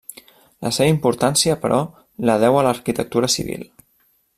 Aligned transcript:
La 0.67 0.71
seva 0.77 0.93
importància, 0.93 1.57
però, 1.67 1.79
la 2.31 2.41
deu 2.45 2.61
a 2.63 2.67
l'arquitectura 2.69 3.31
civil. 3.39 3.67